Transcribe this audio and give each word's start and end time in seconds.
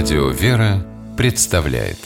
Радио 0.00 0.28
«Вера» 0.28 0.86
представляет. 1.16 1.98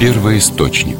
Первый 0.00 0.38
источник. 0.38 0.98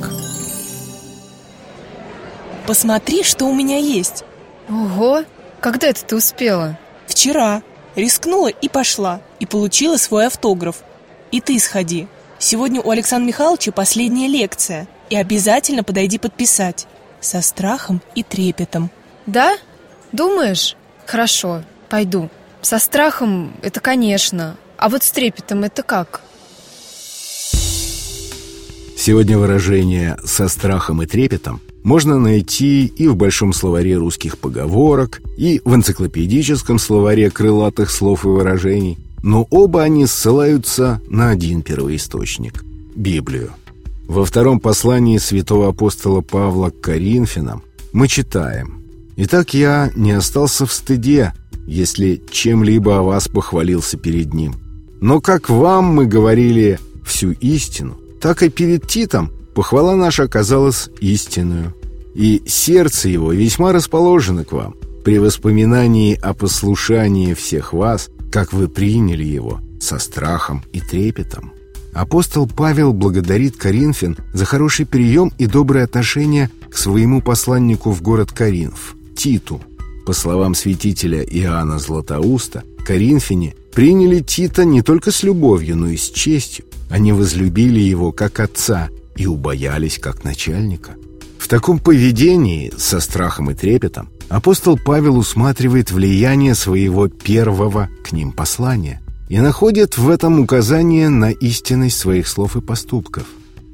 Посмотри, 2.69 3.25
что 3.25 3.47
у 3.47 3.53
меня 3.53 3.79
есть. 3.79 4.23
Ого, 4.69 5.25
когда 5.61 5.89
это 5.89 6.05
ты 6.05 6.15
успела? 6.15 6.79
Вчера. 7.09 7.65
Рискнула 7.97 8.47
и 8.47 8.69
пошла 8.69 9.21
И 9.41 9.47
получила 9.47 9.97
свой 9.97 10.29
автограф. 10.29 10.85
И 11.33 11.41
ты 11.41 11.59
сходи. 11.59 12.07
Сегодня 12.39 12.81
у 12.81 12.91
Александра 12.91 13.27
Михайловича 13.27 13.73
последняя 13.73 14.29
лекция. 14.29 14.87
И 15.11 15.17
обязательно 15.17 15.83
подойди 15.83 16.19
подписать. 16.19 16.87
Со 17.21 17.43
страхом 17.43 18.01
и 18.15 18.23
трепетом. 18.23 18.89
Да? 19.27 19.57
Думаешь? 20.13 20.77
Хорошо, 21.07 21.63
пойду 21.89 22.29
Со 22.61 22.79
страхом 22.79 23.55
это 23.63 23.81
конечно 23.81 24.57
А 24.77 24.89
вот 24.89 25.03
с 25.03 25.11
трепетом 25.11 25.65
это 25.65 25.83
как? 25.83 26.21
Сегодня 28.97 29.37
выражение 29.37 30.17
«со 30.25 30.47
страхом 30.47 31.03
и 31.03 31.07
трепетом» 31.07 31.61
можно 31.83 32.21
найти 32.21 32.87
и 32.87 33.09
в 33.09 33.17
Большом 33.17 33.53
словаре 33.53 33.97
русских 33.97 34.39
поговорок, 34.39 35.21
и 35.37 35.61
в 35.65 35.75
энциклопедическом 35.75 36.79
словаре 36.79 37.29
крылатых 37.29 37.91
слов 37.91 38.25
и 38.25 38.29
выражений, 38.29 38.99
но 39.23 39.49
оба 39.51 39.83
они 39.83 40.07
ссылаются 40.07 41.01
на 41.09 41.31
один 41.31 41.63
первоисточник– 41.63 42.65
Библию. 42.95 43.51
Во 44.07 44.25
втором 44.25 44.61
послании 44.61 45.19
святого 45.19 45.71
апостола 45.71 46.21
Павла 46.21 46.71
к 46.71 46.81
Коринфянам 46.81 47.65
мы 47.93 48.07
читаем 48.07 48.82
«Итак 49.17 49.55
я 49.55 49.91
не 49.95 50.13
остался 50.13 50.67
в 50.67 50.73
стыде, 50.73 51.33
если 51.67 52.23
чем-либо 52.31 52.99
о 52.99 53.03
вас 53.03 53.29
похвалился 53.29 53.97
перед 53.97 54.35
ним. 54.35 54.55
Но 55.01 55.21
как 55.21 55.49
вам 55.51 55.87
мы 55.87 56.07
говорили 56.07 56.79
всю 57.05 57.33
истину, 57.33 57.97
так 58.21 58.43
и 58.43 58.49
перед 58.49 58.87
Титом 58.87 59.31
похвала 59.55 59.97
наша 59.97 60.25
оказалась 60.25 60.89
истинную. 61.01 61.75
И 62.15 62.43
сердце 62.47 63.09
его 63.09 63.33
весьма 63.33 63.73
расположено 63.73 64.45
к 64.45 64.53
вам. 64.53 64.75
При 65.05 65.19
воспоминании 65.19 66.19
о 66.21 66.35
послушании 66.35 67.35
всех 67.35 67.73
вас, 67.73 68.09
как 68.31 68.53
вы 68.53 68.69
приняли 68.69 69.25
его, 69.25 69.61
со 69.81 69.99
страхом 69.99 70.63
и 70.73 70.81
трепетом. 70.81 71.53
Апостол 71.93 72.47
Павел 72.47 72.93
благодарит 72.93 73.57
Коринфян 73.57 74.17
за 74.33 74.45
хороший 74.45 74.87
прием 74.87 75.33
и 75.39 75.47
доброе 75.47 75.85
отношение 75.85 76.51
к 76.71 76.77
своему 76.77 77.21
посланнику 77.21 77.91
в 77.91 78.01
город 78.01 78.33
Коринф, 78.33 78.95
Титу. 79.15 79.61
По 80.07 80.13
словам 80.13 80.55
святителя 80.55 81.23
Иоанна 81.23 81.79
Златоуста, 81.79 82.65
коринфяне 82.85 83.55
приняли 83.73 84.21
Тита 84.21 84.65
не 84.65 84.83
только 84.83 85.11
с 85.11 85.23
любовью, 85.23 85.77
но 85.77 85.89
и 85.89 85.97
с 85.97 86.11
честью. 86.11 86.65
Они 86.91 87.13
возлюбили 87.13 87.81
его 87.81 88.13
как 88.13 88.41
отца 88.41 88.91
и 89.17 89.27
убоялись 89.27 89.99
как 89.99 90.25
начальника. 90.25 90.93
В 91.39 91.49
таком 91.49 91.79
поведении, 91.79 92.73
со 92.77 93.01
страхом 93.01 93.51
и 93.51 93.55
трепетом, 93.55 94.09
апостол 94.29 94.79
Павел 94.79 95.17
усматривает 95.17 95.91
влияние 95.91 96.55
своего 96.55 97.09
первого 97.09 97.89
к 98.05 98.13
ним 98.13 98.33
послания 98.33 99.01
и 99.29 99.39
находит 99.39 99.99
в 99.99 100.09
этом 100.11 100.41
указание 100.41 101.09
на 101.09 101.31
истинность 101.31 101.99
своих 101.99 102.29
слов 102.29 102.57
и 102.57 102.61
поступков. 102.61 103.25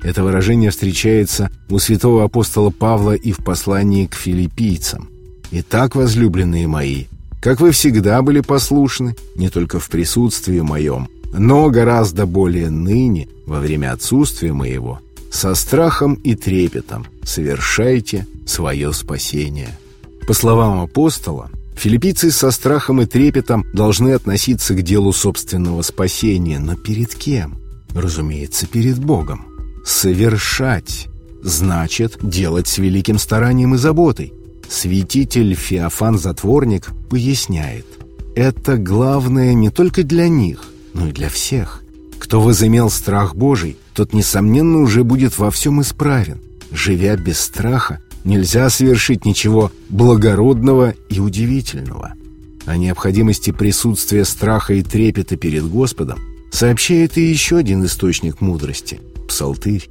Это 0.03 0.23
выражение 0.23 0.71
встречается 0.71 1.51
у 1.69 1.79
святого 1.79 2.25
апостола 2.25 2.71
Павла 2.71 3.13
и 3.13 3.33
в 3.33 3.39
послании 3.39 4.07
к 4.07 4.15
филиппийцам. 4.15 5.09
«Итак, 5.51 5.95
возлюбленные 5.95 6.67
мои, 6.67 7.07
как 7.41 7.61
вы 7.61 7.71
всегда 7.71 8.21
были 8.23 8.41
послушны, 8.41 9.15
не 9.37 9.49
только 9.49 9.79
в 9.79 9.89
присутствии 9.89 10.61
моем, 10.61 11.09
но 11.33 11.71
гораздо 11.71 12.27
более 12.27 12.71
ныне, 12.71 13.29
во 13.47 13.61
время 13.61 13.93
отсутствия 13.93 14.53
моего, 14.53 15.01
со 15.31 15.55
страхом 15.55 16.15
и 16.15 16.35
трепетом 16.35 17.07
совершайте 17.23 18.27
свое 18.47 18.93
спасение. 18.93 19.79
По 20.27 20.35
словам 20.35 20.81
апостола, 20.81 21.51
филиппийцы 21.77 22.31
со 22.31 22.51
страхом 22.51 23.01
и 23.03 23.07
трепетом 23.07 23.65
должны 23.73 24.13
относиться 24.13 24.75
к 24.75 24.83
делу 24.83 25.13
собственного 25.13 25.83
спасения, 25.83 26.59
но 26.59 26.77
перед 26.77 27.15
кем? 27.15 27.59
Разумеется, 27.95 28.67
перед 28.67 28.99
Богом. 28.99 29.47
Совершать 29.85 31.09
значит 31.43 32.19
делать 32.21 32.69
с 32.69 32.79
великим 32.79 33.19
старанием 33.19 33.75
и 33.75 33.79
заботой. 33.79 34.33
Святитель 34.69 35.55
Феофан 35.55 36.19
Затворник 36.19 36.91
поясняет, 37.09 37.87
это 38.37 38.77
главное 38.77 39.55
не 39.55 39.71
только 39.71 40.03
для 40.03 40.29
них– 40.29 40.65
но 40.99 41.09
и 41.09 41.13
для 41.13 41.29
всех. 41.29 41.83
Кто 42.19 42.41
возымел 42.41 42.91
страх 42.91 43.35
Божий, 43.35 43.77
тот, 43.95 44.13
несомненно, 44.13 44.79
уже 44.79 45.05
будет 45.05 45.39
во 45.39 45.51
всем 45.51 45.81
исправен. 45.81 46.41
Живя 46.71 47.17
без 47.17 47.39
страха, 47.41 48.01
нельзя 48.25 48.69
совершить 48.69 49.25
ничего 49.25 49.73
благородного 49.89 50.95
и 51.09 51.21
удивительного. 51.21 52.15
О 52.67 52.77
необходимости 52.77 53.51
присутствия 53.51 54.25
страха 54.25 54.75
и 54.75 54.83
трепета 54.83 55.37
перед 55.37 55.65
Господом 55.67 56.19
сообщает 56.51 57.17
и 57.17 57.23
еще 57.23 57.59
один 57.59 57.85
источник 57.85 58.41
мудрости– 58.41 59.01
Псалтырь. 59.29 59.89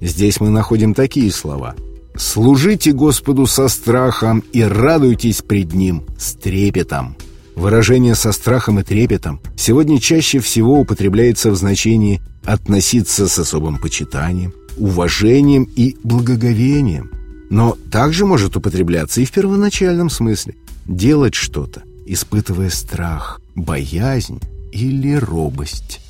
Здесь 0.00 0.40
мы 0.40 0.50
находим 0.50 0.94
такие 0.94 1.30
слова 1.32 1.74
«Служите 2.20 2.92
Господу 2.92 3.46
со 3.46 3.68
страхом 3.68 4.44
и 4.52 4.62
радуйтесь 4.62 5.40
пред 5.40 5.72
Ним 5.72 6.04
с 6.18 6.34
трепетом». 6.34 7.16
Выражение 7.56 8.14
со 8.14 8.32
страхом 8.32 8.78
и 8.78 8.82
трепетом 8.82 9.40
сегодня 9.56 9.98
чаще 9.98 10.38
всего 10.38 10.78
употребляется 10.78 11.50
в 11.50 11.56
значении 11.56 12.20
относиться 12.44 13.26
с 13.26 13.38
особым 13.38 13.78
почитанием, 13.78 14.52
уважением 14.76 15.66
и 15.74 15.96
благоговением, 16.04 17.10
но 17.48 17.78
также 17.90 18.26
может 18.26 18.54
употребляться 18.54 19.22
и 19.22 19.24
в 19.24 19.32
первоначальном 19.32 20.10
смысле 20.10 20.56
делать 20.84 21.34
что-то, 21.34 21.84
испытывая 22.04 22.68
страх, 22.68 23.40
боязнь 23.54 24.40
или 24.72 25.14
робость. 25.14 26.00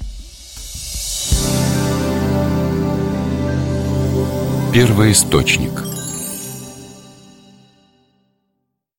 Первый 4.72 5.12
источник– 5.12 5.84